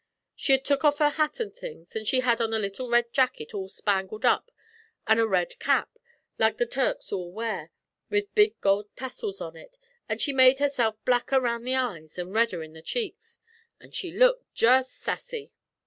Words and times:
She 0.35 0.53
had 0.53 0.65
took 0.65 0.83
off 0.83 0.97
her 0.97 1.11
hat 1.11 1.39
an' 1.39 1.51
things, 1.51 1.95
an' 1.95 2.05
she 2.05 2.21
had 2.21 2.41
on 2.41 2.55
a 2.55 2.57
little 2.57 2.89
red 2.89 3.13
jacket 3.13 3.53
all 3.53 3.69
spangled 3.69 4.25
up, 4.25 4.51
an' 5.05 5.19
a 5.19 5.27
red 5.27 5.59
cap, 5.59 5.99
like 6.39 6.57
the 6.57 6.65
Turks 6.65 7.11
all 7.13 7.31
wear, 7.31 7.69
with 8.09 8.23
a 8.23 8.27
big 8.33 8.59
gold 8.61 8.89
tassel 8.95 9.31
on 9.41 9.55
it, 9.55 9.77
an' 10.09 10.17
she'd 10.17 10.33
made 10.33 10.57
herself 10.57 10.95
blacker 11.05 11.39
round 11.39 11.67
the 11.67 11.75
eyes, 11.75 12.17
an' 12.17 12.33
redder 12.33 12.63
in 12.63 12.73
the 12.73 12.81
cheeks, 12.81 13.37
an' 13.79 13.91
she 13.91 14.09
looked 14.09 14.55
jest 14.55 14.91
sassy.' 14.91 15.53